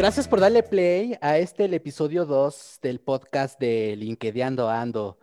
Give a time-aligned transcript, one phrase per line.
[0.00, 5.18] Gracias por darle play a este el episodio 2 del podcast de LinkedIn Ando.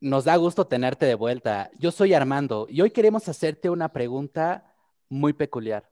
[0.00, 1.68] Nos da gusto tenerte de vuelta.
[1.80, 4.72] Yo soy Armando y hoy queremos hacerte una pregunta
[5.08, 5.90] muy peculiar.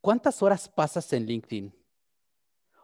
[0.00, 1.74] ¿Cuántas horas pasas en LinkedIn?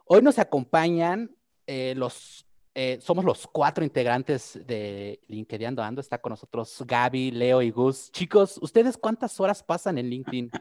[0.03, 1.33] Hoy nos acompañan
[1.65, 6.01] eh, los, eh, somos los cuatro integrantes de LinkedIn Ando.
[6.01, 8.11] Está con nosotros Gaby, Leo y Gus.
[8.11, 10.51] Chicos, ¿ustedes cuántas horas pasan en LinkedIn?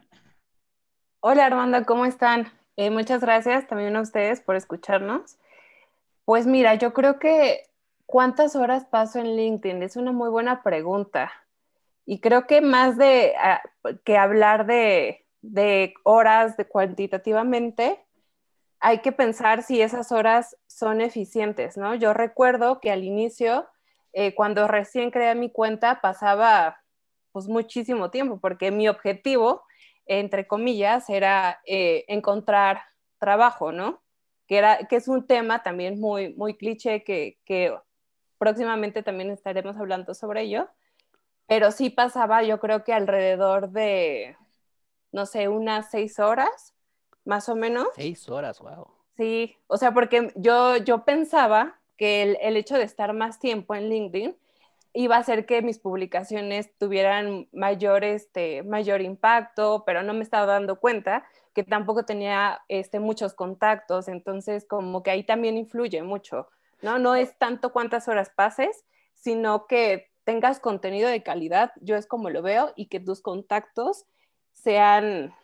[1.18, 2.52] Hola Armando, ¿cómo están?
[2.76, 5.38] Eh, muchas gracias también a ustedes por escucharnos.
[6.24, 7.68] Pues mira, yo creo que
[8.06, 9.82] ¿cuántas horas paso en LinkedIn?
[9.82, 11.32] Es una muy buena pregunta.
[12.06, 13.62] Y creo que más de ah,
[14.04, 18.00] que hablar de, de horas de cuantitativamente,
[18.80, 21.94] hay que pensar si esas horas son eficientes, ¿no?
[21.94, 23.66] Yo recuerdo que al inicio,
[24.12, 26.82] eh, cuando recién creé mi cuenta, pasaba
[27.32, 29.62] pues muchísimo tiempo, porque mi objetivo
[30.06, 32.82] entre comillas, era eh, encontrar
[33.18, 34.02] trabajo, ¿no?
[34.46, 37.74] Que, era, que es un tema también muy, muy cliché que, que
[38.38, 40.68] próximamente también estaremos hablando sobre ello,
[41.46, 44.36] pero sí pasaba yo creo que alrededor de,
[45.12, 46.74] no sé, unas seis horas,
[47.24, 47.88] más o menos.
[47.94, 48.88] Seis horas, wow.
[49.16, 53.74] Sí, o sea, porque yo, yo pensaba que el, el hecho de estar más tiempo
[53.74, 54.36] en LinkedIn
[54.94, 60.46] iba a hacer que mis publicaciones tuvieran mayor, este, mayor impacto, pero no me estaba
[60.46, 66.48] dando cuenta que tampoco tenía este, muchos contactos, entonces como que ahí también influye mucho,
[66.80, 66.98] ¿no?
[66.98, 72.30] No es tanto cuántas horas pases, sino que tengas contenido de calidad, yo es como
[72.30, 74.06] lo veo, y que tus contactos
[74.52, 75.34] sean,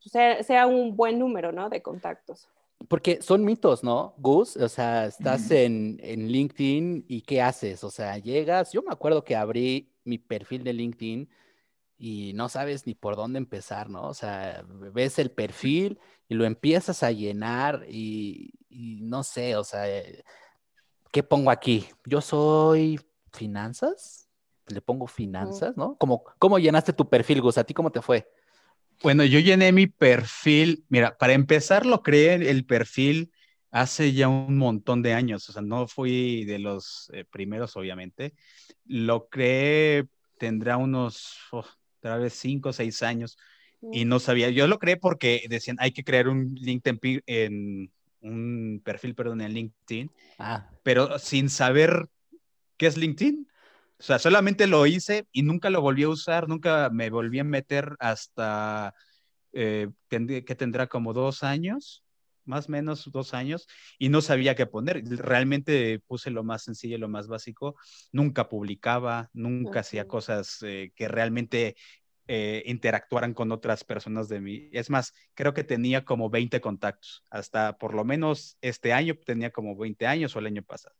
[0.00, 1.68] sea, un buen número, ¿no?
[1.68, 2.48] De contactos.
[2.88, 4.56] Porque son mitos, ¿no, Gus?
[4.56, 7.84] O sea, estás en, en, LinkedIn y ¿qué haces?
[7.84, 11.28] O sea, llegas, yo me acuerdo que abrí mi perfil de LinkedIn
[11.98, 14.08] y no sabes ni por dónde empezar, ¿no?
[14.08, 19.64] O sea, ves el perfil y lo empiezas a llenar y, y no sé, o
[19.64, 19.84] sea,
[21.12, 21.86] ¿qué pongo aquí?
[22.04, 22.98] Yo soy
[23.32, 24.28] finanzas,
[24.66, 25.96] le pongo finanzas, ¿no?
[25.96, 27.58] ¿Cómo, cómo llenaste tu perfil, Gus?
[27.58, 28.28] ¿A ti cómo te fue?
[29.02, 30.84] Bueno, yo llené mi perfil.
[30.88, 33.32] Mira, para empezar, lo creé el perfil
[33.70, 35.48] hace ya un montón de años.
[35.48, 38.34] O sea, no fui de los eh, primeros, obviamente.
[38.84, 40.06] Lo creé,
[40.38, 41.64] tendrá unos, oh,
[42.00, 43.36] tal vez cinco o seis años.
[43.90, 44.50] Y no sabía.
[44.50, 49.52] Yo lo creé porque decían, hay que crear un LinkedIn en un perfil, perdón, en
[49.52, 50.10] LinkedIn.
[50.38, 50.70] Ah.
[50.84, 52.08] Pero sin saber
[52.76, 53.48] qué es LinkedIn.
[54.02, 57.44] O sea, solamente lo hice y nunca lo volví a usar, nunca me volví a
[57.44, 58.96] meter hasta
[59.52, 62.02] eh, que tendrá como dos años,
[62.44, 63.68] más o menos dos años,
[64.00, 65.04] y no sabía qué poner.
[65.04, 67.76] Realmente puse lo más sencillo, lo más básico.
[68.10, 71.76] Nunca publicaba, nunca hacía cosas eh, que realmente
[72.26, 74.68] eh, interactuaran con otras personas de mí.
[74.72, 77.24] Es más, creo que tenía como 20 contactos.
[77.30, 80.96] Hasta por lo menos este año tenía como 20 años o el año pasado.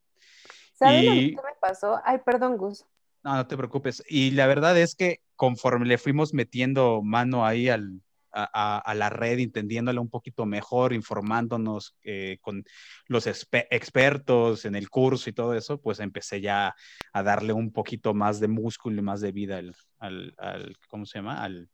[0.75, 2.01] ¿Sabes lo que me pasó?
[2.05, 2.87] Ay, perdón, Gus.
[3.22, 4.03] No, no te preocupes.
[4.09, 8.03] Y la verdad es que conforme le fuimos metiendo mano ahí al,
[8.33, 12.65] a, la red, entendiéndola un poquito mejor, informándonos eh, con
[13.06, 16.75] los expertos en el curso y todo eso, pues empecé ya
[17.12, 19.61] a darle un poquito más de músculo y más de vida
[19.99, 21.43] al, al, ¿cómo se llama?
[21.43, 21.69] Al,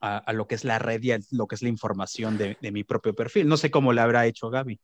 [0.00, 2.72] a, lo que es la red y a lo que es la información de, de,
[2.72, 3.48] mi propio perfil.
[3.48, 4.80] No sé cómo le habrá hecho Gaby.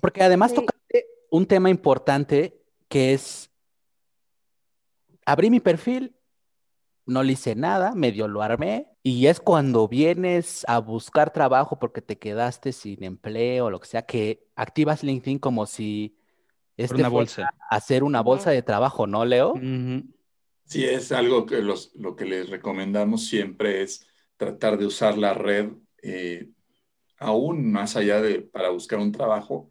[0.00, 2.56] Porque además tocaste un tema importante
[2.88, 3.50] que es
[5.26, 6.16] abrí mi perfil,
[7.04, 12.00] no le hice nada, medio lo armé, y es cuando vienes a buscar trabajo porque
[12.00, 16.16] te quedaste sin empleo o lo que sea, que activas LinkedIn como si
[16.76, 17.50] este una bolsa.
[17.70, 19.54] hacer una bolsa de trabajo, ¿no, Leo?
[20.64, 24.06] Sí, es algo que los, lo que les recomendamos siempre es
[24.36, 25.70] tratar de usar la red
[26.02, 26.48] eh,
[27.18, 29.70] aún más allá de para buscar un trabajo,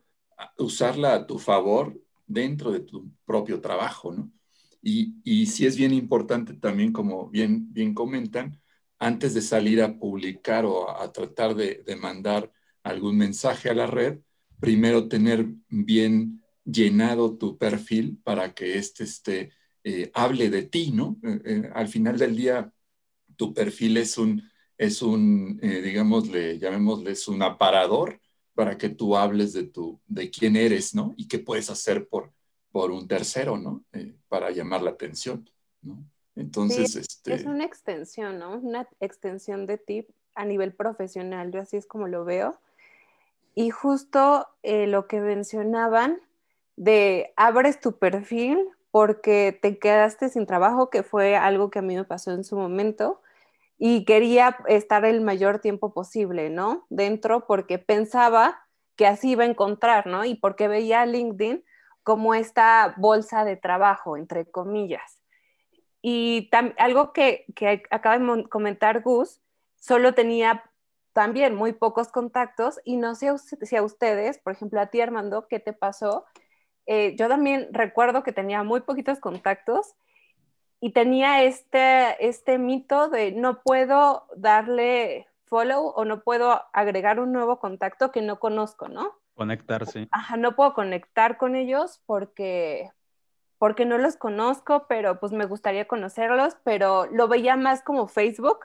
[0.57, 4.31] usarla a tu favor dentro de tu propio trabajo, ¿no?
[4.87, 8.61] Y, y sí es bien importante también, como bien, comentan,
[8.99, 12.51] antes de salir a publicar o a, tratar de, de, mandar
[12.83, 14.19] algún mensaje a la red,
[14.59, 19.51] primero tener bien llenado tu perfil para que éste este,
[19.83, 21.17] eh, hable de ti, ¿no?
[21.23, 22.71] Eh, eh, al final del día,
[23.35, 24.43] tu perfil es un,
[24.77, 28.21] es un digámosle, llamémosle, es un aparador
[28.53, 31.15] para que tú hables de, tu, de quién eres, ¿no?
[31.17, 32.31] Y qué puedes hacer por,
[32.75, 33.85] por un tercero, ¿no?
[33.93, 35.49] Eh, para llamar la atención,
[35.81, 36.03] ¿no?
[36.35, 37.33] Entonces, este...
[37.33, 38.57] Es una extensión, ¿no?
[38.57, 40.05] Una extensión de ti
[40.35, 42.59] a nivel profesional, yo así es como lo veo.
[43.53, 46.19] Y justo eh, lo que mencionaban
[46.75, 48.59] de abres tu perfil
[48.91, 52.57] porque te quedaste sin trabajo, que fue algo que a mí me pasó en su
[52.57, 53.21] momento,
[53.77, 56.85] y quería estar el mayor tiempo posible, ¿no?
[56.89, 58.67] Dentro porque pensaba
[58.97, 60.25] que así iba a encontrar, ¿no?
[60.25, 61.63] Y porque veía LinkedIn
[62.05, 65.23] como esta bolsa de trabajo, entre comillas.
[66.03, 69.41] Y algo que, que acaba de comentar Gus,
[69.75, 70.63] solo tenía
[71.13, 75.47] también muy pocos contactos y no sé si a ustedes, por ejemplo a ti Armando,
[75.47, 76.25] ¿qué te pasó?
[76.85, 79.95] Eh, yo también recuerdo que tenía muy poquitos contactos
[80.79, 87.31] y tenía este, este mito de no puedo darle follow o no puedo agregar un
[87.31, 89.15] nuevo contacto que no conozco, ¿no?
[89.35, 90.07] Conectarse.
[90.11, 92.89] Ajá, no puedo conectar con ellos porque,
[93.57, 98.59] porque no los conozco, pero pues me gustaría conocerlos, pero lo veía más como Facebook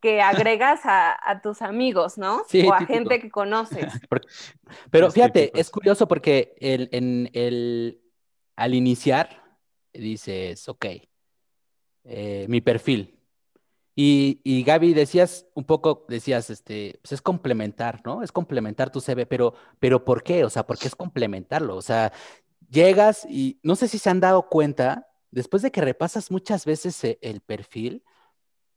[0.00, 0.20] que
[0.56, 2.42] agregas a, tus amigos, ¿no?
[2.46, 3.90] Sí, o a gente que conoces.
[4.90, 8.02] pero fíjate, es curioso porque el, en el,
[8.54, 9.42] al iniciar
[9.94, 10.86] dices, ok,
[12.04, 13.18] eh, mi perfil.
[13.94, 18.22] Y, Gaby, decías un poco, decías, este, pues es complementar, ¿no?
[18.22, 20.44] Es complementar tu CV, pero, pero ¿por qué?
[20.44, 21.76] O sea, ¿por qué es complementarlo?
[21.76, 22.12] O sea,
[22.70, 27.02] llegas y no sé si se han dado cuenta, después de que repasas muchas veces
[27.04, 28.02] eh, el perfil,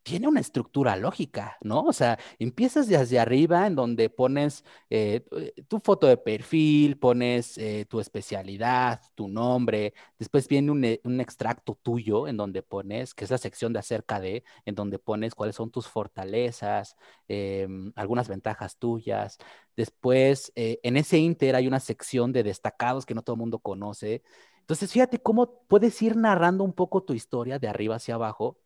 [0.06, 1.82] tiene una estructura lógica, ¿no?
[1.82, 7.58] O sea, empiezas desde arriba en donde pones eh, eh, tu foto de perfil, pones
[7.58, 13.32] eh, tu especialidad, tu nombre, después viene un, extracto tuyo en donde pones, que es
[13.32, 16.96] la sección de acerca de, en donde pones cuáles son tus fortalezas,
[17.28, 19.40] em, algunas ventajas tuyas.
[19.76, 24.22] Después, en ese inter hay una sección de destacados que no todo el mundo conoce.
[24.60, 28.60] Entonces, fíjate cómo puedes ir narrando un poco tu historia de arriba hacia abajo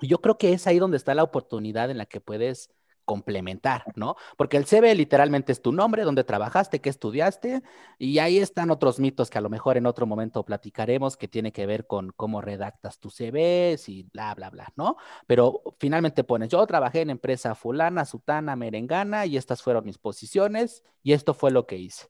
[0.00, 2.70] yo creo que es ahí donde está la oportunidad en la que puedes
[3.04, 4.16] complementar, ¿no?
[4.36, 7.62] Porque el CV literalmente es tu nombre, donde trabajaste, qué estudiaste,
[7.98, 11.52] y ahí están otros mitos que a lo mejor en otro momento platicaremos que tiene
[11.52, 14.96] que ver con cómo redactas tus CVs y bla, bla, bla, ¿no?
[15.26, 20.82] Pero finalmente pones, yo trabajé en empresa fulana, sutana, merengana, y estas fueron mis posiciones,
[21.02, 22.08] y esto fue lo que hice.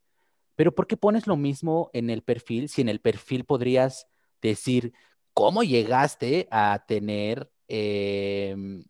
[0.56, 4.06] Pero ¿por qué pones lo mismo en el perfil si en el perfil podrías
[4.40, 4.92] decir
[5.32, 8.84] cómo llegaste a tener Em,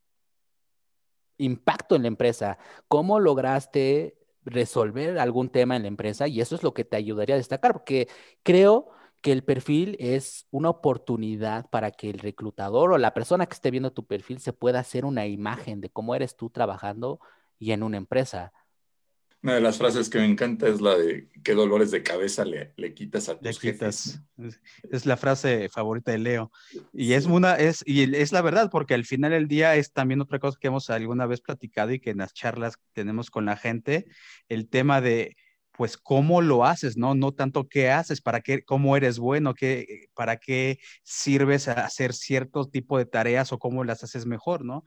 [1.39, 6.63] impacto en la empresa, cómo lograste resolver algún tema en la empresa y eso es
[6.63, 8.09] lo que te ayudaría a destacar, porque
[8.43, 8.91] creo
[9.21, 13.71] que el perfil es una oportunidad para que el reclutador o la persona que esté
[13.71, 17.21] viendo tu perfil se pueda hacer una imagen de cómo eres tú trabajando
[17.59, 18.53] y en una empresa.
[19.45, 22.73] Una de las frases que me encanta es la de qué dolores de cabeza le,
[22.79, 24.19] le quitas a tus quitas.
[24.91, 26.51] Es la frase favorita de Leo.
[26.95, 30.23] Y es una, es, y es la verdad, porque al final del día es también
[30.23, 33.59] otra cosa que hemos alguna vez platicado y que en las charlas tenemos con la
[33.59, 34.07] gente,
[34.49, 35.37] el tema de
[35.73, 37.15] pues cómo lo haces, ¿no?
[37.15, 42.15] No tanto qué haces, para qué, cómo eres bueno, qué, para qué sirves a hacer
[42.15, 44.85] cierto tipo de tareas o cómo las haces mejor, ¿no?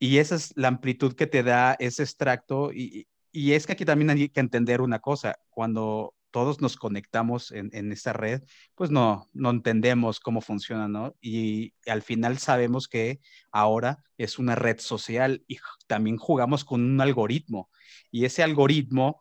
[0.00, 3.84] Y esa es la amplitud que te da ese extracto y, y es que aquí
[3.84, 8.42] también hay que entender una cosa, cuando todos nos conectamos en, esta red,
[8.74, 11.14] pues no, no entendemos cómo funciona, ¿no?
[11.20, 13.20] Y al final sabemos que
[13.52, 17.70] ahora es una red social y también jugamos con un algoritmo.
[18.10, 19.20] Y ese algoritmo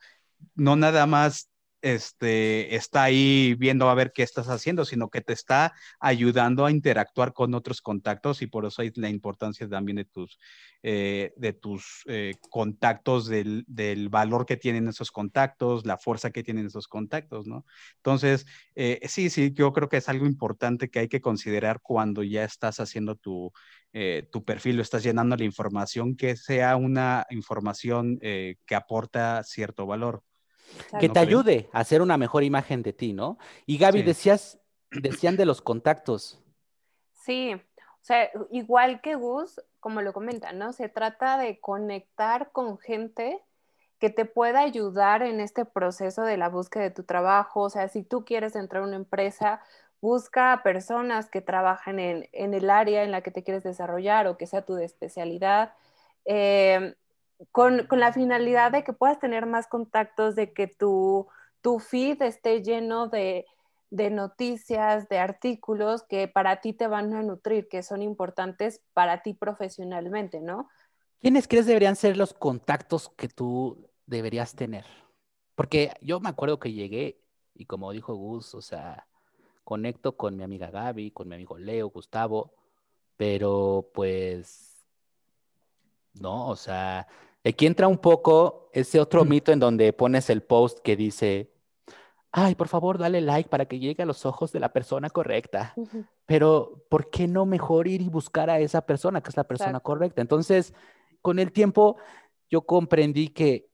[0.56, 1.50] no nada más
[1.82, 6.72] este, está ahí viendo a ver qué estás haciendo, sino que te está ayudando a
[6.72, 10.38] interactuar con otros contactos y por eso hay la importancia también de tus,
[10.84, 16.44] eh, de tus eh, contactos, del, del, valor que tienen esos contactos, la fuerza que
[16.44, 17.66] tienen esos contactos, ¿no?
[17.98, 18.46] Entonces,
[18.76, 22.44] eh, sí, sí, yo creo que es algo importante que hay que considerar cuando ya
[22.44, 23.52] estás haciendo tu,
[24.32, 30.24] tu perfil o estás llenando la información, que sea una información que aporta cierto valor
[31.00, 33.38] que te ayude a hacer una mejor imagen de ti, ¿no?
[33.66, 34.60] Y Gaby, decías,
[34.92, 36.42] decían de los contactos.
[37.13, 40.74] Sí, o sea, igual que Gus, como lo comenta, ¿no?
[40.74, 43.40] Se trata de conectar con gente
[44.00, 47.62] que te pueda ayudar en este proceso de la búsqueda de tu trabajo.
[47.62, 49.62] O sea, si tú quieres entrar a una empresa,
[50.01, 54.38] busca a personas que trabajan en, el área en la que te quieres desarrollar o
[54.38, 55.75] que sea tu especialidad.
[56.25, 56.96] Eh,
[57.51, 61.27] con, la finalidad de que puedas tener más contactos, de que tu,
[61.62, 63.45] tu feed esté lleno de,
[63.89, 69.33] noticias, de artículos que para ti te van a nutrir, que son importantes para ti
[69.33, 70.69] profesionalmente, ¿no?
[71.19, 74.86] ¿Quiénes crees deberían ser los contactos que tú deberías tener?
[75.55, 77.21] Porque yo me acuerdo que llegué
[77.53, 79.07] y como dijo Gus, o sea,
[79.63, 82.53] conecto con mi amiga Gaby, con mi amigo Leo, Gustavo,
[83.17, 84.71] pero pues
[86.13, 87.07] no, o sea,
[87.43, 89.27] Aquí entra un poco ese otro mm.
[89.27, 91.51] mito en donde pones el post que dice,
[92.31, 95.74] ay, por favor, dale like para que llegue a los ojos de la persona correcta.
[96.25, 99.79] Pero, ¿por qué no mejor ir y buscar a esa persona que es la persona
[99.79, 100.21] correcta?
[100.21, 100.74] Entonces,
[101.21, 101.98] con el tiempo,
[102.50, 103.69] yo comprendí que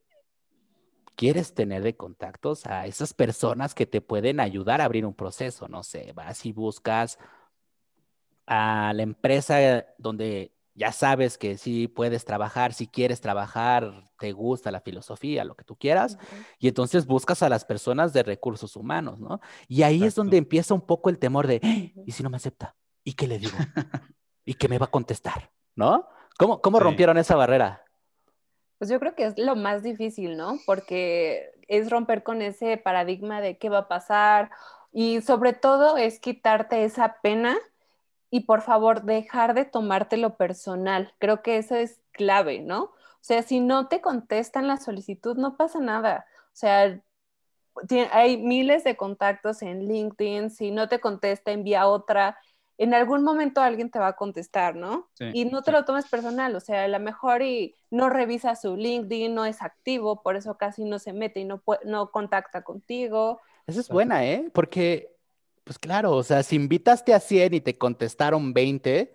[1.14, 5.68] quieres tener de contactos a esas personas que te pueden ayudar a abrir un proceso.
[5.68, 7.18] No sé, vas y buscas
[8.46, 14.70] a la empresa donde ya sabes que sí puedes trabajar, si quieres trabajar, te gusta
[14.70, 16.16] la filosofía, lo que tú quieras,
[16.60, 19.40] y entonces buscas a las personas de recursos humanos, ¿no?
[19.66, 22.00] Y ahí es donde empieza un poco el temor de, ¡Ah!
[22.06, 22.76] ¿y si no me acepta?
[23.02, 23.56] ¿Y qué le digo?
[24.44, 25.50] ¿Y qué me va a contestar?
[25.74, 26.06] ¿No?
[26.38, 27.84] ¿Cómo, cómo rompieron esa barrera?
[28.78, 30.58] Pues yo creo que es lo más difícil, ¿no?
[30.64, 34.50] Porque es romper con ese paradigma de qué va a pasar
[34.92, 37.56] y sobre todo es quitarte esa pena
[38.30, 41.14] y por favor dejar de tomártelo personal.
[41.18, 42.84] Creo que eso es clave, ¿no?
[42.84, 46.26] O sea, si no te contestan la solicitud, no pasa nada.
[46.46, 47.00] O sea,
[48.12, 52.38] hay miles de contactos en LinkedIn, si no te contesta, envía otra
[52.78, 55.08] en algún momento alguien te va a contestar, ¿no?
[55.18, 58.76] y no te lo tomes personal, o sea, a lo mejor y no revisa su
[58.76, 63.40] LinkedIn, no es activo, por eso casi no se mete y no, no contacta contigo.
[63.66, 64.48] Esa es buena, ¿eh?
[64.54, 65.17] Porque,
[65.68, 69.14] pues claro, o sea, si invitaste a 100 y te contestaron 20,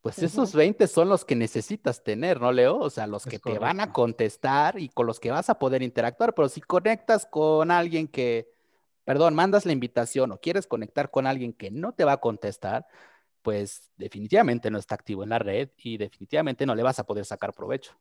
[0.00, 2.76] pues esos 20 son los que necesitas tener, ¿no, Leo?
[2.76, 5.80] O sea, los que te van a contestar y con los que vas a poder
[5.80, 8.50] interactuar, pero si conectas con alguien que
[9.04, 12.84] perdón, mandas la invitación o quieres conectar con alguien que no te va a contestar,
[13.42, 17.24] pues definitivamente no está activo en la red y definitivamente no le vas a poder
[17.24, 17.92] sacar provecho.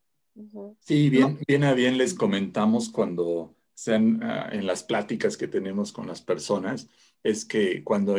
[0.79, 5.91] Sí, bien, bien a bien les comentamos cuando sean ah, en las pláticas que tenemos
[5.91, 6.87] con las personas,
[7.23, 8.17] es que cuando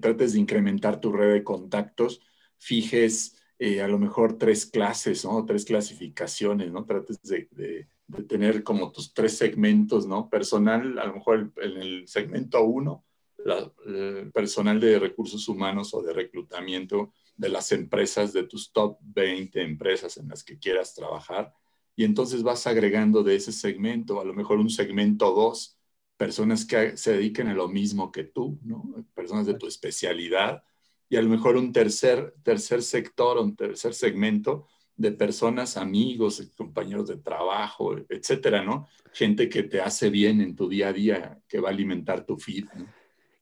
[0.00, 2.20] trates de incrementar tu red de contactos,
[2.58, 5.46] fijes eh, a lo mejor tres clases, ¿no?
[5.46, 6.84] Tres clasificaciones, ¿no?
[6.84, 7.88] Trates de
[8.28, 10.28] tener como tus tres segmentos, ¿no?
[10.28, 13.06] Personal, a lo mejor en el segmento uno,
[13.38, 18.98] la, el personal de recursos humanos o de reclutamiento de las empresas, de tus top
[19.00, 21.54] 20 empresas en las que quieras trabajar.
[21.96, 25.78] Y entonces vas agregando de ese segmento, a lo mejor un segmento dos,
[26.16, 28.84] personas que se dediquen a lo mismo que tú, ¿no?
[29.14, 30.62] Personas de tu especialidad.
[31.08, 37.08] Y a lo mejor un tercer, tercer sector, un tercer segmento de personas, amigos, compañeros
[37.08, 38.88] de trabajo, etcétera, ¿no?
[39.12, 42.38] Gente que te hace bien en tu día a día, que va a alimentar tu
[42.38, 42.86] feed, ¿no?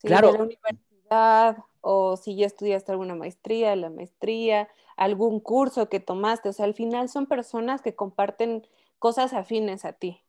[0.00, 0.32] claro.
[0.32, 6.48] De la universidad, o si ya estudiaste alguna maestría, la maestría, algún curso que tomaste,
[6.48, 8.66] o sea, al final son personas que comparten
[8.98, 10.22] cosas afines a ti.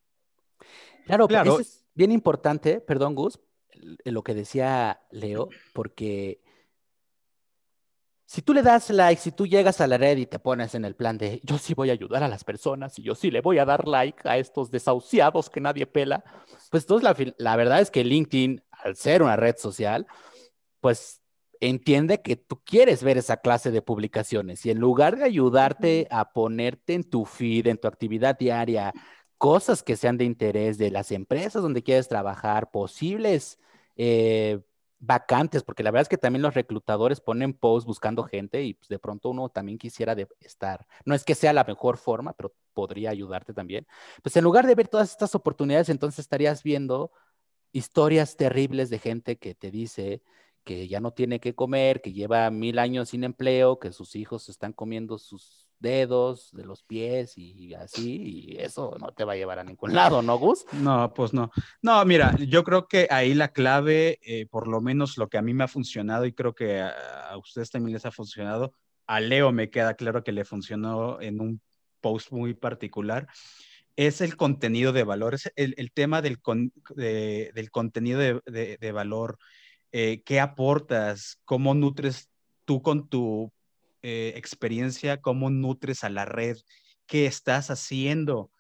[1.06, 1.54] Claro, claro.
[1.54, 3.40] Eso es bien importante, perdón, Gus,
[4.04, 6.42] lo que decía Leo, porque
[8.26, 10.84] si tú le das like, si tú llegas a la red y te pones en
[10.84, 13.42] el plan de yo sí voy a ayudar a las personas y yo sí le
[13.42, 16.24] voy a dar like a estos desahuciados que nadie pela,
[16.72, 20.08] pues entonces la, verdad es que LinkedIn, al ser una red social,
[20.82, 21.22] pues
[21.62, 26.32] entiende que tú quieres ver esa clase de publicaciones y en lugar de ayudarte a
[26.34, 28.94] ponerte en tu feed, en tu actividad diaria,
[29.38, 33.60] cosas que sean de interés de las empresas donde quieres trabajar, posibles
[33.96, 34.60] eh,
[35.00, 38.90] vacantes, porque la verdad es que también los reclutadores ponen posts buscando gente y pues,
[38.90, 40.88] de pronto uno también quisiera estar.
[41.06, 43.88] No es que sea la mejor forma, pero podría ayudarte también.
[44.24, 47.12] Pues en lugar de ver todas estas oportunidades, entonces estarías viendo
[47.72, 50.22] historias terribles de gente que te dice
[50.66, 54.50] que ya no tiene que comer, que lleva mil años sin empleo, que sus hijos
[54.50, 59.36] están comiendo sus dedos, de los pies y así, y eso no te va a
[59.36, 60.66] llevar a ningún lado, ¿no, Gus?
[60.74, 61.52] No, pues no.
[61.82, 65.42] No, mira, yo creo que ahí la clave, eh, por lo menos lo que a
[65.42, 68.74] mí me ha funcionado y creo que a, ustedes también les ha funcionado,
[69.06, 71.62] a Leo me queda claro que le funcionó en un
[72.02, 73.28] post muy particular,
[73.96, 76.40] es el contenido de valor, es el, tema del,
[76.96, 79.38] del contenido de, valor,
[79.98, 82.30] eh, qué aportas, cómo nutres
[82.66, 83.54] tú con tu
[84.02, 86.58] eh, experiencia, cómo nutres a la red,
[87.06, 88.52] qué estás haciendo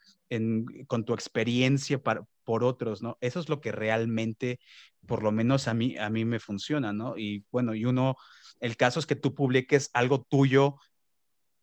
[0.87, 3.17] con tu experiencia por otros, ¿no?
[3.19, 4.59] Eso es lo que realmente,
[5.05, 7.17] por lo menos a mí, a mí me funciona, ¿no?
[7.17, 8.15] Y bueno, y uno,
[8.61, 10.77] el caso es que tú publiques algo tuyo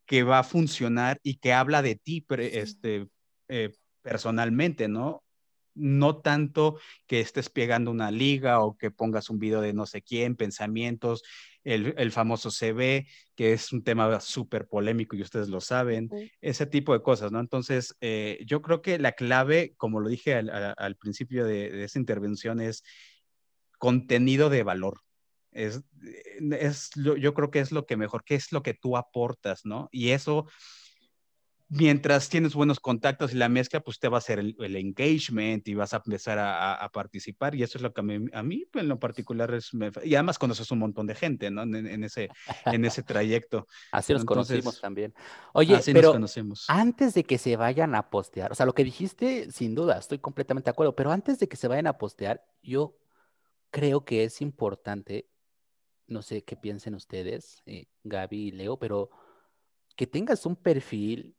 [0.05, 3.07] que va a funcionar y que habla de ti este,
[3.47, 3.71] eh,
[4.03, 5.22] personalmente, ¿no?
[5.75, 6.77] No tanto
[7.07, 11.23] que estés pegando una liga o que pongas un video de no sé quién, pensamientos,
[11.63, 16.09] el, famoso CV, que es un tema súper polémico y ustedes lo saben,
[16.41, 17.39] ese tipo de cosas, ¿no?
[17.39, 21.99] Entonces, eh, yo creo que la clave, como lo dije al, principio de, de, esta
[21.99, 22.83] intervención, es
[23.77, 25.01] contenido de valor.
[25.51, 25.81] Es,
[26.59, 29.87] es yo creo que es lo que mejor, qué es lo que tú aportas, ¿no?
[29.91, 30.47] Y eso
[31.75, 35.73] mientras tienes buenos contactos y la mezcla, pues te va a hacer el, engagement y
[35.73, 37.55] vas a empezar a, participar.
[37.55, 39.71] Y eso es lo que a mí, a mí en lo particular es...
[40.03, 41.63] y además conoces un montón de gente, ¿no?
[41.63, 42.29] En, ese,
[42.65, 43.67] en ese trayecto.
[43.91, 45.13] Así nos conocimos también.
[45.53, 46.15] Oye, pero
[46.67, 50.19] antes de que se vayan a postear, o sea, lo que dijiste, sin duda, estoy
[50.19, 52.97] completamente de acuerdo, pero antes de que se vayan a postear, yo
[53.71, 55.27] creo que es importante,
[56.07, 59.09] no sé qué piensen ustedes, eh, Gaby y Leo, pero
[59.95, 61.35] que tengas un perfil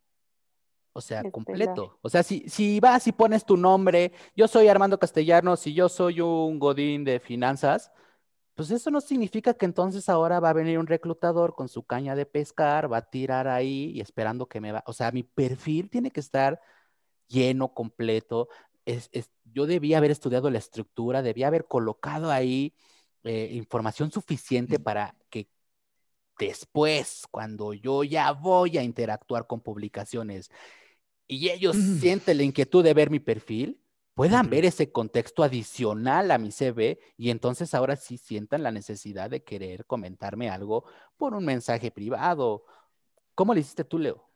[0.94, 1.98] o sea, completo.
[2.02, 5.88] O sea, si, si vas y pones tu nombre, yo soy Armando Castellanos y yo
[5.88, 7.90] soy un godín de finanzas,
[8.54, 12.14] pues eso no significa que entonces ahora va a venir un reclutador con su caña
[12.14, 14.84] de pescar, va a tirar ahí y esperando que me va.
[14.86, 16.60] O sea, mi perfil tiene que estar
[17.26, 18.48] lleno, completo.
[18.86, 19.10] Es,
[19.44, 22.72] yo debía haber estudiado la estructura, debía haber colocado ahí
[23.24, 25.48] eh, información suficiente para que
[26.38, 30.50] después, cuando yo ya voy a interactuar con publicaciones
[31.26, 33.80] y ellos sienten la inquietud de ver mi perfil,
[34.14, 39.30] puedan ver ese contexto adicional a mi CV y entonces ahora sí sientan la necesidad
[39.30, 40.84] de querer comentarme algo
[41.16, 42.64] por un mensaje privado.
[43.34, 44.30] ¿Cómo le hiciste tú, Leo?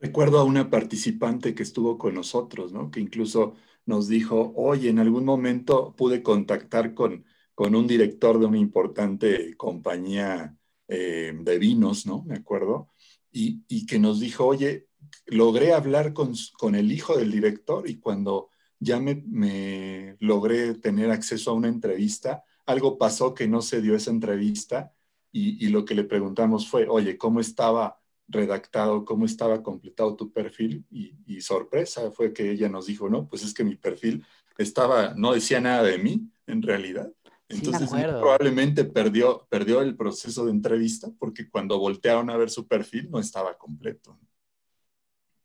[0.00, 2.90] Recuerdo a una participante que estuvo con nosotros, ¿no?
[2.90, 7.24] Que incluso nos dijo, oye, en algún momento pude contactar con,
[7.54, 10.56] con un director de una importante compañía
[10.88, 12.22] eh, de vinos, ¿no?
[12.24, 12.88] Me acuerdo.
[13.32, 14.88] Y, y que nos dijo, oye,
[15.26, 16.34] logré hablar con,
[16.74, 22.98] el hijo del director y cuando ya me, logré tener acceso a una entrevista, algo
[22.98, 24.92] pasó que no se dio esa entrevista
[25.32, 30.84] y, lo que le preguntamos fue, oye, ¿cómo estaba redactado, cómo estaba completado tu perfil?
[30.90, 34.24] Y, sorpresa fue que ella nos dijo, no, pues es que mi perfil
[34.58, 37.10] estaba, no decía nada de mí en realidad.
[37.48, 43.10] Entonces probablemente perdió, perdió el proceso de entrevista porque cuando voltearon a ver su perfil
[43.10, 44.18] no estaba completo.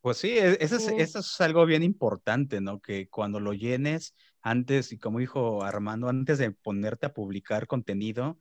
[0.06, 2.80] Pues sí, e, eso es, algo bien importante, ¿no?
[2.80, 8.38] Que cuando lo llenes antes, y como dijo Armando, antes de ponerte a publicar contenido,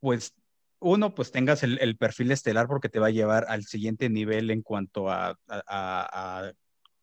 [0.00, 0.34] pues
[0.80, 4.62] uno, pues tengas el, perfil estelar porque te va a llevar al siguiente nivel en
[4.62, 5.38] cuanto a,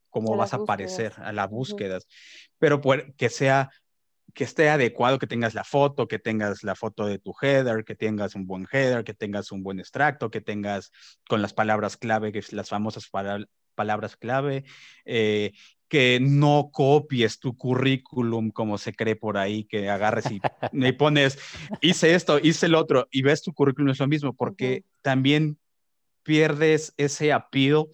[0.09, 2.07] cómo vas a aparecer, a las búsquedas,
[2.59, 2.81] pero
[3.15, 3.71] que sea
[4.35, 7.95] que esté adecuado, que tengas la foto, que tengas la foto de tu header, que
[7.95, 10.91] tengas un buen header, que tengas un buen extracto, que tengas
[11.27, 13.09] con las palabras clave, que las famosas
[13.75, 14.65] palabras clave,
[15.05, 15.53] eh,
[15.87, 20.41] que no copies tu currículum como se cree por ahí, que agarres y,
[20.73, 21.39] y pones,
[21.79, 25.57] hice esto, hice el otro, y ves tu currículum es lo mismo, porque también
[26.23, 27.87] pierdes ese appeal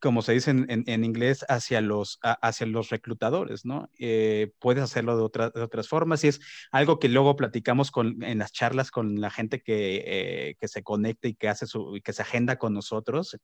[0.00, 3.90] como se dice en, inglés, hacia los, hacia los reclutadores, ¿no?
[3.98, 5.22] Eh, puedes hacerlo de,
[5.62, 6.40] otras formas y es
[6.72, 10.82] algo que luego platicamos con, en las charlas con la gente que, eh, que se
[10.82, 13.38] conecta y que, hace su, que se agenda con nosotros,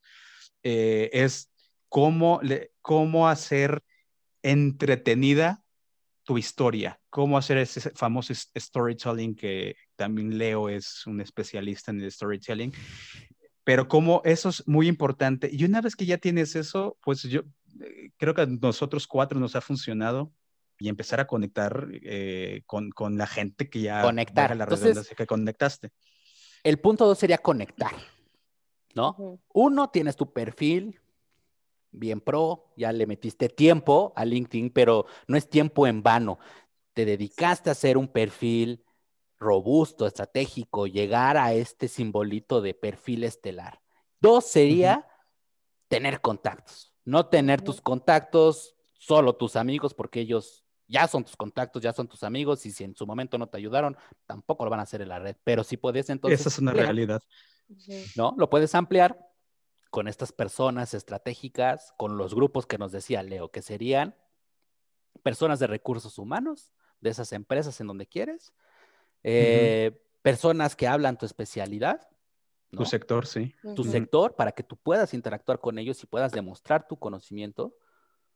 [0.62, 1.50] eh, es
[1.88, 2.40] cómo,
[2.80, 3.82] cómo hacer
[4.42, 5.62] entretenida
[6.24, 12.10] tu historia, cómo hacer ese famoso storytelling que también Leo es un especialista en el
[12.10, 12.72] storytelling,
[13.66, 15.50] pero como eso es muy importante.
[15.52, 17.40] Y una vez que ya tienes eso, pues yo
[17.80, 20.32] eh, creo que a nosotros cuatro nos ha funcionado
[20.78, 25.26] y empezar a conectar eh, con, con, la gente que ya conectar la redundancia que
[25.26, 25.90] conectaste.
[26.62, 27.90] El punto dos sería conectar,
[28.94, 29.40] ¿no?
[29.52, 31.00] Uno, tienes tu perfil
[31.90, 36.38] bien pro, ya le metiste tiempo a LinkedIn, pero no es tiempo en vano.
[36.92, 38.84] Te dedicaste a hacer un perfil
[39.38, 43.80] robusto, estratégico, llegar a este simbolito de perfil estelar.
[44.20, 45.06] Dos sería
[45.88, 51.82] tener contactos, no tener tus contactos, solo tus amigos, porque ellos ya son tus contactos,
[51.82, 54.80] ya son tus amigos, y si en su momento no te ayudaron, tampoco lo van
[54.80, 55.36] a hacer en la red.
[55.44, 56.40] Pero si puedes entonces...
[56.40, 57.22] Esa es una realidad.
[58.16, 58.34] ¿No?
[58.38, 59.18] Lo puedes ampliar
[59.90, 64.16] con estas personas estratégicas, con los grupos que nos decía Leo, que serían
[65.22, 68.52] personas de recursos humanos, de esas empresas en donde quieres,
[69.22, 72.08] eh, personas que hablan tu especialidad.
[72.70, 73.54] Tu sector, sí.
[73.74, 77.76] Tu sector, para que tú puedas interactuar con ellos y puedas demostrar tu conocimiento.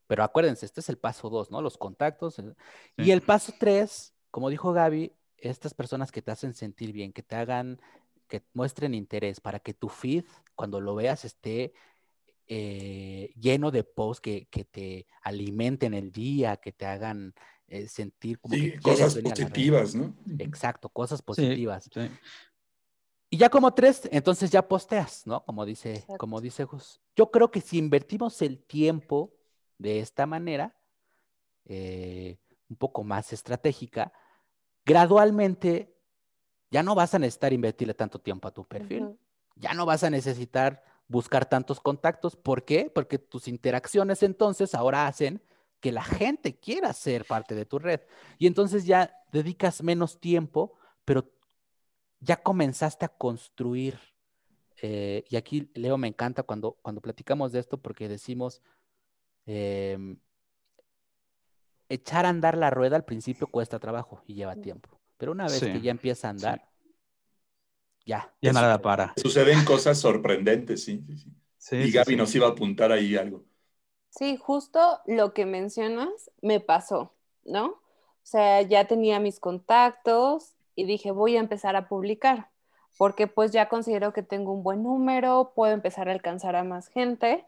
[0.07, 1.61] Pero acuérdense, este es el paso dos, ¿no?
[1.61, 2.39] Los contactos.
[2.39, 2.55] Eh,
[2.97, 7.23] y el paso tres, como dijo Gaby, estas personas que te hacen sentir bien, que
[7.23, 7.81] te hagan,
[8.29, 11.75] que muestren interés para que tu feed, cuando lo veas, esté
[12.47, 17.35] eh, lleno de posts que, que, te alimenten el día, que te hagan
[17.71, 20.13] eh, sentir como que cosas positivas, ¿no?
[20.41, 21.89] Exacto, cosas positivas.
[23.31, 25.45] Y ya como tres, entonces ya posteas, ¿no?
[25.45, 27.01] Como dice, como dice Gus.
[27.15, 29.33] Yo creo que si invertimos el tiempo
[29.79, 30.77] de esta manera,
[31.65, 34.13] eh, un poco más estratégica,
[34.85, 35.95] gradualmente
[36.73, 39.17] ya no vas a necesitar invertirle tanto tiempo a tu perfil.
[39.55, 42.35] Ya no vas a necesitar buscar tantos contactos.
[42.35, 42.91] ¿Por qué?
[42.93, 45.41] Porque tus interacciones entonces ahora hacen
[45.81, 48.01] que la gente quiera ser parte de tu red.
[48.39, 51.31] Y entonces ya dedicas menos tiempo, pero
[52.21, 53.99] ya comenzaste a construir.
[54.83, 58.63] Eh, y aquí, Leo, me encanta cuando, cuando platicamos de esto porque decimos,
[59.47, 60.19] em,
[61.89, 65.01] echar a andar la rueda al principio cuesta trabajo y lleva tiempo.
[65.17, 66.71] Pero una vez que ya empieza a andar,
[68.07, 68.33] ya.
[68.41, 69.13] Ya nada para.
[69.17, 71.05] Suceden cosas sorprendentes, sí.
[71.59, 73.45] sí, y Gaby nos iba a apuntar ahí algo.
[74.11, 77.13] Sí, justo lo que mencionas me pasó,
[77.45, 77.67] ¿no?
[77.67, 82.49] O sea, ya tenía mis contactos y dije, voy a empezar a publicar,
[82.99, 86.89] porque pues ya considero que tengo un buen número, puedo empezar a alcanzar a más
[86.89, 87.47] gente.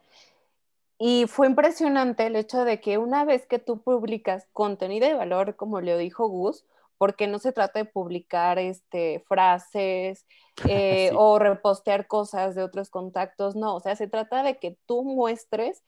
[0.99, 5.57] Y fue impresionante el hecho de que una vez que tú publicas contenido de valor,
[5.57, 6.65] como le dijo Gus,
[6.97, 10.25] porque no se trata de publicar este, frases
[10.69, 15.03] eh, o repostear cosas de otros contactos, no, o sea, se trata de que tú
[15.03, 15.83] muestres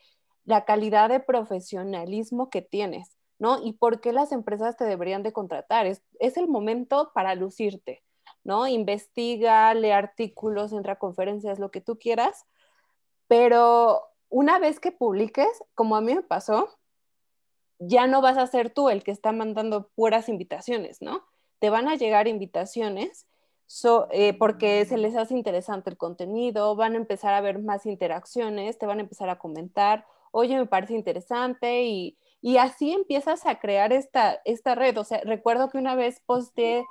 [0.44, 3.64] la calidad de profesionalismo que tienes, ¿no?
[3.64, 5.86] Y por qué las empresas te deberían de contratar.
[5.86, 8.02] Es, el momento para lucirte,
[8.42, 8.66] ¿no?
[8.66, 12.46] Investiga, lee artículos, entra a conferencias, lo que tú quieras,
[13.26, 16.68] pero una vez que publiques, como a mí me pasó,
[17.78, 21.24] ya no vas a ser tú el que está mandando puras invitaciones, ¿no?
[21.58, 23.26] Te van a llegar invitaciones
[24.10, 28.78] eh, porque se les hace interesante el contenido, van a empezar a ver más interacciones,
[28.78, 32.18] te van a empezar a comentar, oye, me parece interesante y,
[32.58, 34.98] así empiezas a crear esta, esta red.
[34.98, 36.84] O sea, recuerdo que una vez posté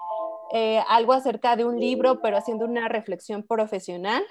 [0.51, 4.23] eh, algo acerca de un libro, pero haciendo una reflexión profesional.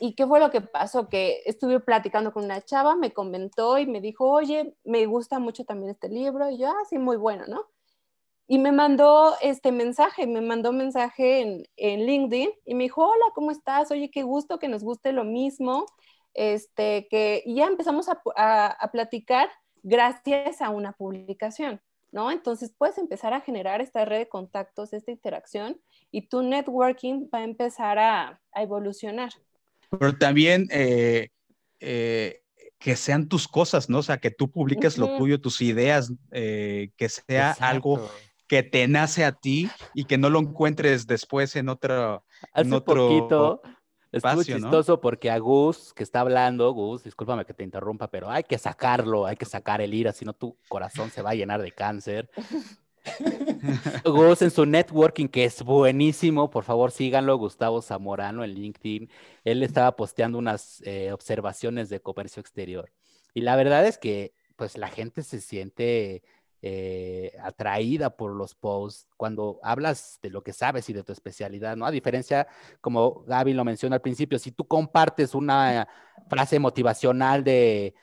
[0.00, 1.08] ¿Y qué fue lo que pasó?
[1.08, 5.64] Que estuve platicando con una chava, me comentó y me dijo, oye, me gusta mucho
[5.64, 6.50] también este libro.
[6.50, 7.66] Y yo, ah, sí, muy bueno, ¿no?
[8.48, 13.26] Y me mandó este mensaje, me mandó mensaje en, en LinkedIn y me dijo, hola,
[13.34, 13.90] ¿cómo estás?
[13.90, 15.86] Oye, qué gusto que nos guste lo mismo
[16.34, 19.48] este, que ya empezamos a, platicar
[19.82, 21.80] gracias a una publicación,
[22.12, 22.30] ¿no?
[22.30, 27.40] Entonces puedes empezar a generar esta red de contactos, esta interacción, y tu networking va
[27.40, 29.32] a empezar a, evolucionar.
[29.90, 31.28] Pero también eh,
[31.80, 32.42] eh,
[32.78, 33.98] que sean tus cosas, ¿no?
[33.98, 38.10] O sea, que tú publiques lo tuyo, tus ideas, eh, que sea algo
[38.48, 42.24] que te nace a ti y que no lo encuentres después en otro...
[42.52, 43.08] Hace otro...
[43.08, 43.62] poquito
[44.10, 48.42] Estuvo chistoso porque a Gus, que está hablando, Gus, discúlpame que te interrumpa, pero hay
[48.42, 51.60] que sacarlo, hay que sacar el ira, si no tu corazón se va a llenar
[51.60, 52.30] de cáncer.
[54.04, 59.10] Gus en su networking, que es buenísimo, por favor síganlo, Gustavo Zamorano en LinkedIn.
[59.44, 62.90] Él estaba posteando unas eh, observaciones de comercio exterior.
[63.34, 66.22] Y la verdad es que pues la gente se siente
[66.60, 71.76] eh, atraída por los posts cuando hablas de lo que sabes y de tu especialidad,
[71.76, 71.86] ¿no?
[71.86, 72.48] A diferencia,
[72.80, 75.86] como Gaby lo mencionó al principio, si tú compartes una
[76.28, 77.94] frase motivacional de,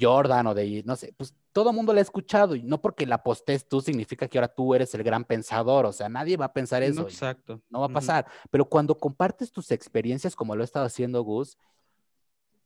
[0.00, 3.06] Jordan o de, no sé, pues todo el mundo la ha escuchado y no porque
[3.06, 6.44] la postes tú significa que ahora tú eres el gran pensador, o sea, nadie va
[6.46, 7.02] a pensar eso.
[7.02, 7.62] exacto.
[7.70, 11.56] No va a pasar, pero cuando compartes tus experiencias como lo ha estado haciendo Gus,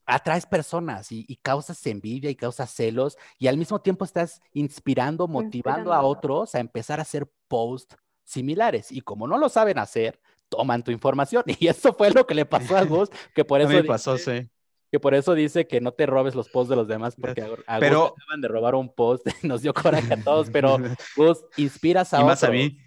[0.07, 5.93] atraes personas y, causas envidia y causas celos y al mismo tiempo estás inspirando, motivando
[5.93, 10.83] a otros a empezar a hacer posts similares y como no lo saben hacer, toman
[10.83, 11.43] tu información.
[11.59, 14.49] Y eso fue lo que le pasó a Gus, que por eso pasó, sí.
[14.91, 17.79] que por eso dice que no te robes los posts de los demás porque a,
[17.81, 18.15] pero...
[18.17, 20.79] acaban de robar un post, nos dio coraje a todos, pero
[21.17, 22.79] Gus inspiras a y más a mí.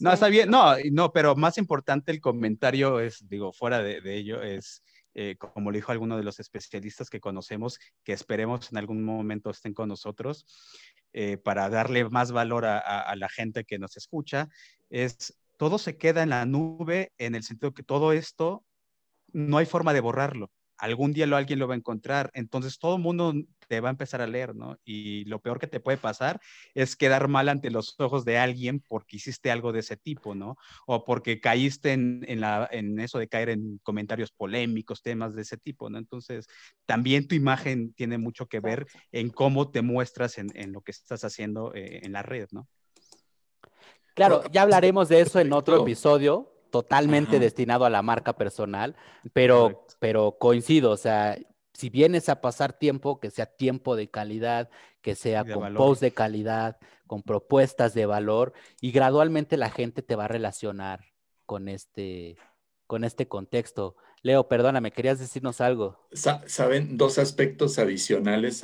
[0.00, 4.14] No, está bien, no, no, pero más importante el comentario es, digo, fuera de, de
[4.14, 8.78] ello, es eh, como le dijo alguno de los especialistas que conocemos, que esperemos en
[8.78, 10.46] algún momento estén con nosotros,
[11.12, 14.48] eh, para darle más valor a, la gente que nos escucha,
[14.90, 18.64] es todo se queda en la nube en el sentido que todo esto
[19.32, 22.96] no hay forma de borrarlo algún día lo, alguien lo va a encontrar, entonces todo
[22.96, 23.34] el mundo
[23.68, 24.78] te va a empezar a leer, ¿no?
[24.84, 26.40] Y lo peor que te puede pasar
[26.74, 30.56] es quedar mal ante los ojos de alguien porque hiciste algo de ese tipo, ¿no?
[30.86, 35.58] O porque caíste en, la, en eso de caer en comentarios polémicos, temas de ese
[35.58, 35.98] tipo, ¿no?
[35.98, 36.46] Entonces,
[36.86, 41.24] también tu imagen tiene mucho que ver en cómo te muestras en, lo que estás
[41.24, 42.68] haciendo eh, en la red, ¿no?
[44.14, 48.96] Claro, ya hablaremos de eso en otro episodio, totalmente destinado a la marca personal,
[49.32, 51.38] pero, pero coincido, o sea,
[51.72, 54.68] si vienes a pasar tiempo, que sea tiempo de calidad,
[55.00, 60.16] que sea con posts de calidad, con propuestas de valor, y gradualmente la gente te
[60.16, 61.04] va a relacionar
[61.46, 62.36] con este,
[62.86, 63.96] con este contexto.
[64.22, 66.08] Leo, perdóname, querías decirnos algo.
[66.12, 68.62] Saben, dos aspectos adicionales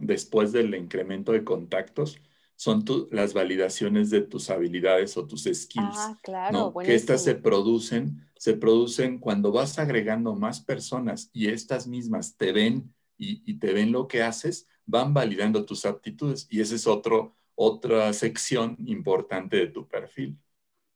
[0.00, 2.20] después del incremento de contactos
[2.62, 5.96] son las validaciones de tus habilidades o tus skills.
[5.96, 11.88] Ah, claro, Que estas se producen, se producen cuando vas agregando más personas y estas
[11.88, 16.46] mismas te ven y, te ven lo que haces, van validando tus aptitudes.
[16.50, 20.38] Y esa es otro, otra sección importante de tu perfil,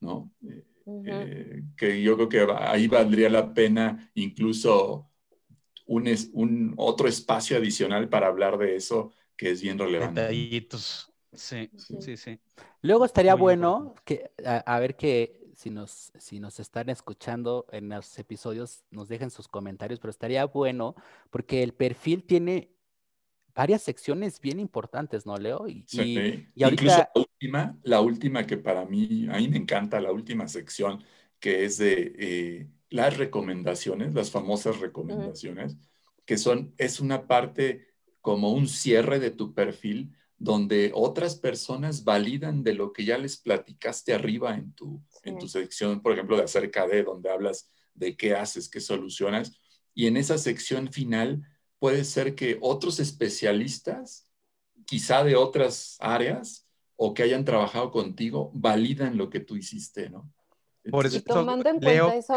[0.00, 0.30] ¿no?
[0.48, 0.64] Eh,
[1.04, 5.10] eh, que yo creo que ahí valdría la pena incluso
[5.84, 10.20] un, un, otro espacio adicional para hablar de eso que es bien relevante.
[10.20, 11.12] Detallitos.
[11.36, 11.70] Sí,
[12.00, 12.38] sí, sí.
[12.82, 18.18] Luego estaría bueno que, a, ver que si nos, si nos están escuchando en los
[18.18, 20.94] episodios, nos dejen sus comentarios, pero estaría bueno
[21.30, 22.70] porque el perfil tiene
[23.54, 25.66] varias secciones bien importantes, ¿no, Leo?
[25.66, 26.46] Y, sí.
[26.54, 26.82] y ahorita...
[26.82, 31.02] Incluso la última, la última que para mí, a mí me encanta, la última sección,
[31.40, 35.76] que es de eh, las recomendaciones, las famosas recomendaciones,
[36.24, 37.86] que son, es una parte
[38.20, 43.38] como un cierre de tu perfil donde otras personas validan de lo que ya les
[43.38, 48.16] platicaste arriba en tu, en tu sección, por ejemplo, de acerca de, donde hablas de
[48.16, 49.58] qué haces, qué solucionas.
[49.94, 51.42] Y en esa sección final
[51.78, 54.30] puede ser que otros especialistas,
[54.84, 60.32] quizá de otras áreas, o que hayan trabajado contigo, validan lo que tú hiciste, ¿no?
[60.90, 62.34] Por eso, tomando en Leo, eso,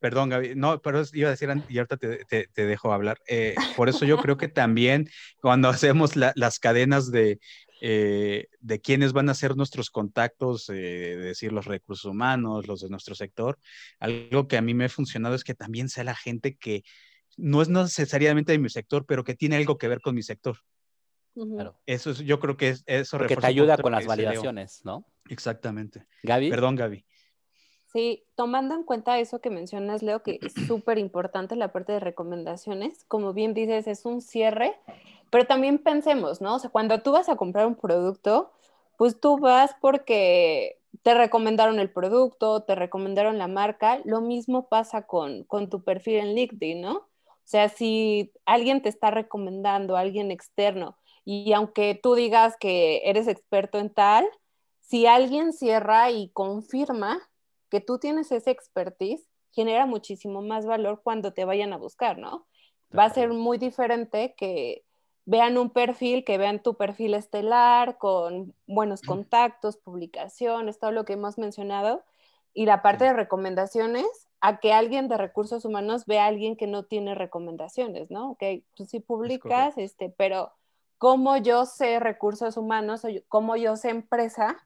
[0.00, 3.18] Perdón, Gaby, no, pero iba a decir, y ahorita te, dejo hablar.
[3.28, 5.08] Eh, por eso yo creo que también
[5.42, 7.38] cuando hacemos las cadenas de,
[7.82, 12.88] eh, de quiénes van a ser nuestros contactos, eh, decir los recursos humanos, los de
[12.88, 13.58] nuestro sector,
[13.98, 16.82] algo que a mí me ha funcionado es que también sea la gente que
[17.36, 20.56] no es necesariamente de mi sector, pero que tiene algo que ver con mi sector.
[21.34, 21.78] Claro.
[21.86, 25.06] Eso es, yo creo que es, eso Que te ayuda con las validaciones, ¿no?
[25.28, 26.06] Exactamente.
[26.22, 26.50] Gaby.
[26.50, 27.04] Perdón, Gaby.
[27.92, 31.98] Sí, tomando en cuenta eso que mencionas, Leo, que es súper importante la parte de
[31.98, 34.76] recomendaciones, como bien dices, es un cierre,
[35.28, 36.54] pero también pensemos, ¿no?
[36.54, 38.52] O sea, cuando tú vas a comprar un producto,
[38.96, 45.02] pues tú vas porque te recomendaron el producto, te recomendaron la marca, lo mismo pasa
[45.02, 46.96] con, con tu perfil en LinkedIn, ¿no?
[46.96, 53.26] O sea, si alguien te está recomendando, alguien externo, y aunque tú digas que eres
[53.26, 54.28] experto en tal,
[54.78, 57.20] si alguien cierra y confirma,
[57.70, 62.46] que tú tienes ese expertise, genera muchísimo más valor cuando te vayan a buscar, ¿no?
[62.96, 64.84] Va a ser muy diferente que
[65.24, 71.12] vean un perfil, que vean tu perfil estelar con buenos contactos, publicaciones, todo lo que
[71.12, 72.04] hemos mencionado,
[72.52, 74.06] y la parte de recomendaciones,
[74.40, 78.32] a que alguien de recursos humanos vea a alguien que no tiene recomendaciones, ¿no?
[78.32, 78.42] Ok,
[78.74, 80.52] tú sí publicas, este, pero
[80.98, 84.56] cómo yo sé recursos humanos, o cómo yo sé empresa,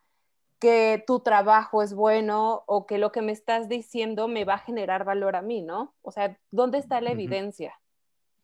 [0.65, 4.59] que tu trabajo es bueno o que lo que me estás diciendo me va a
[4.59, 5.95] generar valor a mí, ¿no?
[6.01, 7.79] O sea, ¿dónde está la evidencia?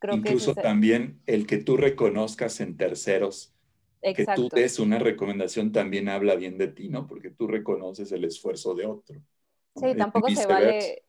[0.00, 3.54] Creo Incluso también el que tú reconozcas en terceros,
[4.02, 7.06] que tú des una recomendación también habla bien de ti, ¿no?
[7.06, 9.18] Porque tú reconoces el esfuerzo de otro.
[9.76, 11.02] Sí, tampoco se vale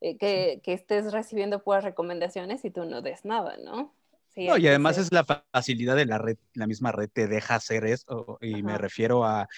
[0.00, 3.94] eh, que, que estés recibiendo puras recomendaciones y tú no des nada, ¿no?
[4.36, 8.38] Y además es la facilidad de la red, la misma red te deja hacer eso,
[8.42, 9.48] y me refiero a,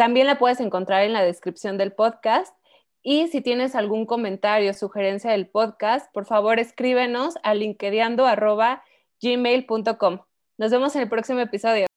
[0.00, 2.56] también la puedes encontrar en la descripción del podcast.
[3.02, 10.20] Y si tienes algún comentario o sugerencia del podcast, por favor escríbenos a linkedeando.gmail.com.
[10.56, 11.89] Nos vemos en el próximo episodio.